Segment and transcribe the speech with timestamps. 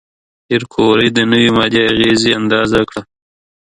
[0.45, 3.01] پېیر کوري د نوې ماده اغېزې اندازه کړه.